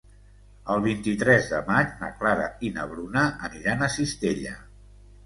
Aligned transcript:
El 0.75 0.79
vint-i-tres 0.85 1.49
de 1.51 1.59
maig 1.67 1.93
na 2.03 2.09
Clara 2.21 2.47
i 2.69 2.71
na 2.79 2.87
Bruna 2.95 3.27
aniran 3.49 3.85
a 3.85 3.91
Cistella. 3.97 4.57